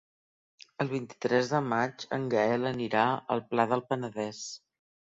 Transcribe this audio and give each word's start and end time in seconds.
El 0.85 0.89
vint-i-tres 0.93 1.51
de 1.51 1.61
maig 1.75 2.07
en 2.19 2.27
Gaël 2.33 2.69
anirà 2.73 3.07
al 3.37 3.47
Pla 3.55 3.71
del 3.75 3.89
Penedès. 3.93 4.45